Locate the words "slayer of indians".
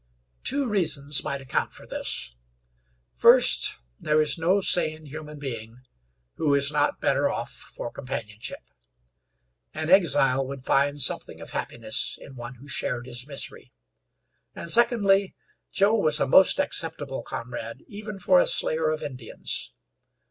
18.47-19.71